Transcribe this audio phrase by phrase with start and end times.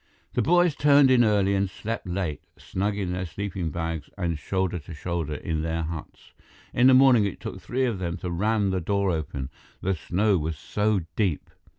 [0.33, 4.79] The boys turned in early and slept late, snug in their sleeping bags and shoulder
[4.79, 6.33] to shoulder in their huts.
[6.73, 10.39] In the morning it took three of them to ram the door open, the snow
[10.39, 11.51] was so deep.